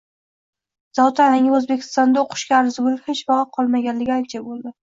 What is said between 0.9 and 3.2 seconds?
Zotan Yangi O’zbekistonda o’qishga arzigulik